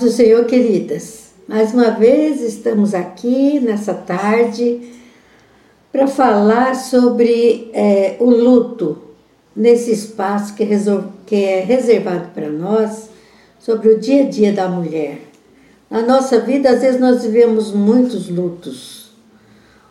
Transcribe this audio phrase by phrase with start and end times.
[0.00, 1.32] Do Senhor, queridas.
[1.46, 4.80] Mais uma vez estamos aqui nessa tarde
[5.92, 8.96] para falar sobre é, o luto
[9.54, 10.66] nesse espaço que,
[11.26, 13.10] que é reservado para nós,
[13.58, 15.18] sobre o dia a dia da mulher.
[15.90, 19.10] Na nossa vida, às vezes, nós vivemos muitos lutos.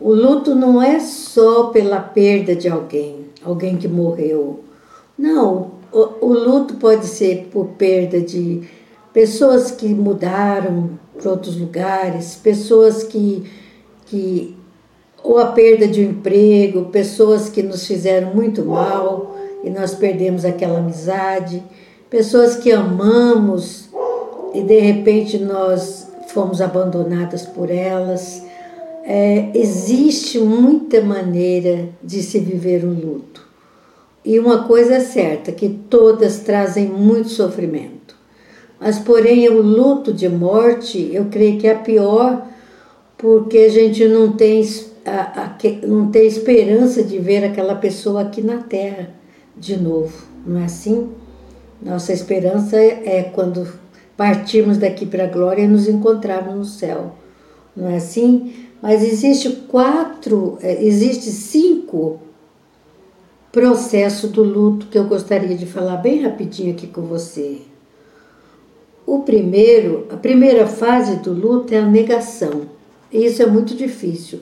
[0.00, 4.64] O luto não é só pela perda de alguém, alguém que morreu.
[5.16, 8.81] Não, o, o luto pode ser por perda de
[9.12, 13.44] pessoas que mudaram para outros lugares, pessoas que,
[14.06, 14.56] que
[15.22, 20.44] ou a perda de um emprego, pessoas que nos fizeram muito mal e nós perdemos
[20.44, 21.62] aquela amizade,
[22.10, 23.88] pessoas que amamos
[24.52, 28.42] e de repente nós fomos abandonadas por elas.
[29.04, 33.42] É, existe muita maneira de se viver um luto.
[34.24, 38.01] E uma coisa é certa, que todas trazem muito sofrimento.
[38.82, 42.48] Mas, porém, o luto de morte, eu creio que é pior,
[43.16, 44.68] porque a gente não tem,
[45.06, 49.10] a, a, não tem esperança de ver aquela pessoa aqui na terra
[49.56, 51.10] de novo, não é assim?
[51.80, 53.72] Nossa esperança é, quando
[54.16, 57.12] partirmos daqui para a glória e nos encontrarmos no céu,
[57.76, 58.52] não é assim?
[58.82, 62.18] Mas existe quatro, é, existe cinco
[63.52, 67.70] processos do luto que eu gostaria de falar bem rapidinho aqui com você.
[69.12, 72.62] O primeiro, a primeira fase do luto é a negação.
[73.12, 74.40] E isso é muito difícil.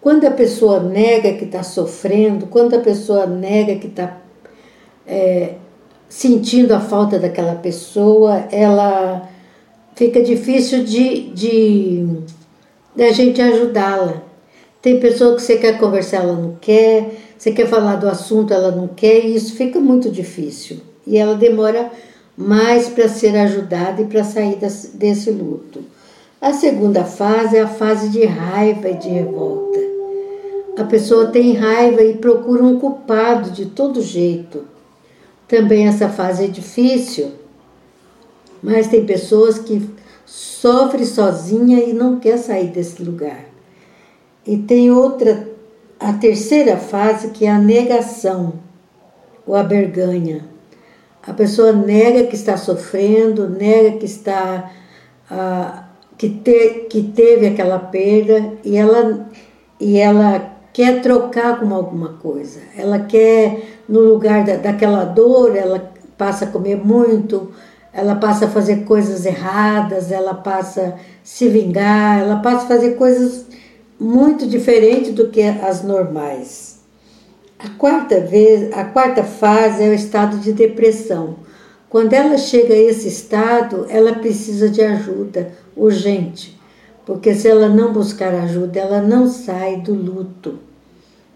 [0.00, 4.18] Quando a pessoa nega que está sofrendo, quando a pessoa nega que está
[5.04, 5.54] é,
[6.08, 9.28] sentindo a falta daquela pessoa, ela
[9.96, 12.06] fica difícil de, de,
[12.94, 14.22] de a gente ajudá-la.
[14.80, 18.70] Tem pessoa que você quer conversar, ela não quer, você quer falar do assunto, ela
[18.70, 20.76] não quer, e isso fica muito difícil.
[21.04, 21.90] E ela demora
[22.36, 24.58] mais para ser ajudada e para sair
[24.94, 25.82] desse luto.
[26.40, 29.78] A segunda fase é a fase de raiva e de revolta.
[30.76, 34.64] A pessoa tem raiva e procura um culpado de todo jeito.
[35.46, 37.30] Também essa fase é difícil,
[38.62, 39.88] mas tem pessoas que
[40.26, 43.44] sofrem sozinha e não quer sair desse lugar.
[44.44, 45.48] E tem outra,
[46.00, 48.54] a terceira fase que é a negação,
[49.46, 50.53] ou a berganha
[51.26, 54.70] a pessoa nega que está sofrendo, nega que está
[55.30, 55.84] ah,
[56.18, 59.28] que, te, que teve aquela perda e ela
[59.80, 62.60] e ela quer trocar com alguma coisa.
[62.76, 67.52] Ela quer no lugar da, daquela dor, ela passa a comer muito,
[67.92, 70.92] ela passa a fazer coisas erradas, ela passa a
[71.22, 73.46] se vingar, ela passa a fazer coisas
[73.98, 76.73] muito diferentes do que as normais.
[77.64, 81.36] A quarta vez, a quarta fase é o estado de depressão.
[81.88, 86.60] Quando ela chega a esse estado, ela precisa de ajuda urgente,
[87.06, 90.58] porque se ela não buscar ajuda, ela não sai do luto.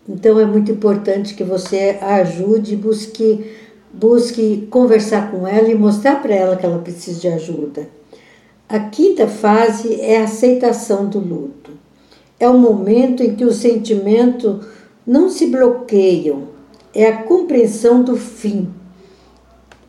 [0.06, 3.50] Então é muito importante que você a ajude, busque,
[3.90, 7.88] busque conversar com ela e mostrar para ela que ela precisa de ajuda.
[8.68, 11.70] A quinta fase é a aceitação do luto.
[12.38, 14.60] É o momento em que o sentimento
[15.08, 16.48] não se bloqueiam,
[16.94, 18.68] é a compreensão do fim,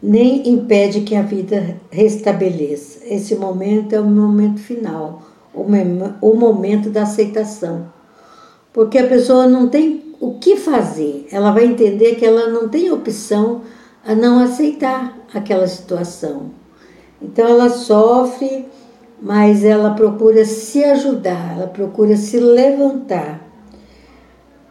[0.01, 2.99] nem impede que a vida restabeleça.
[3.03, 5.21] Esse momento é o momento final,
[5.53, 7.87] o momento da aceitação.
[8.71, 12.89] Porque a pessoa não tem o que fazer, ela vai entender que ela não tem
[12.89, 13.63] opção
[14.05, 16.51] a não aceitar aquela situação.
[17.21, 18.65] Então ela sofre,
[19.21, 23.48] mas ela procura se ajudar, ela procura se levantar.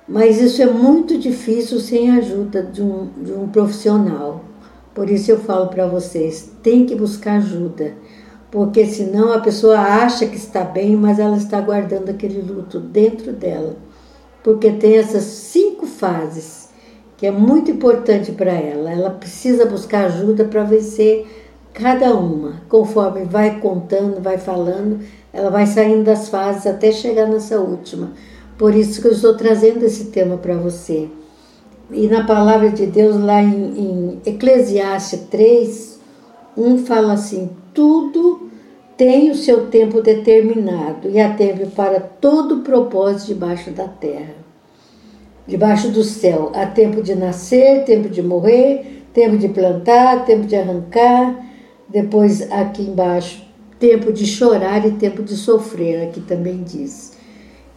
[0.08, 4.42] Mas isso é muito difícil sem a ajuda de um, de um profissional.
[4.94, 7.92] Por isso eu falo para vocês, tem que buscar ajuda,
[8.50, 13.32] porque senão a pessoa acha que está bem, mas ela está guardando aquele luto dentro
[13.32, 13.76] dela.
[14.42, 16.70] Porque tem essas cinco fases
[17.18, 18.90] que é muito importante para ela.
[18.90, 21.26] Ela precisa buscar ajuda para vencer
[21.74, 22.62] cada uma.
[22.68, 25.00] Conforme vai contando, vai falando,
[25.32, 28.12] ela vai saindo das fases até chegar nessa última
[28.58, 31.08] por isso que eu estou trazendo esse tema para você.
[31.90, 36.00] E na palavra de Deus, lá em, em Eclesiastes 3,
[36.56, 38.50] 1 fala assim: tudo
[38.96, 44.34] tem o seu tempo determinado e a tempo para todo propósito debaixo da terra,
[45.46, 46.50] debaixo do céu.
[46.54, 51.46] Há tempo de nascer, tempo de morrer, tempo de plantar, tempo de arrancar.
[51.88, 53.46] Depois, aqui embaixo,
[53.78, 57.17] tempo de chorar e tempo de sofrer, aqui também diz.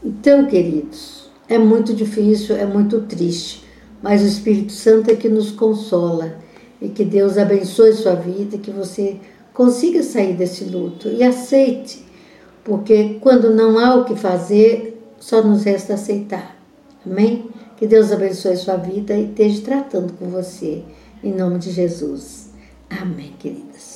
[0.04, 3.64] Então, queridos, é muito difícil, é muito triste,
[4.02, 6.38] mas o Espírito Santo é que nos consola
[6.82, 9.18] e que Deus abençoe sua vida, que você
[9.54, 12.04] consiga sair desse luto e aceite,
[12.64, 16.58] porque quando não há o que fazer, só nos resta aceitar.
[17.06, 17.50] Amém?
[17.78, 20.84] Que Deus abençoe sua vida e esteja tratando com você.
[21.24, 22.50] Em nome de Jesus.
[22.90, 23.91] Amém, queridas.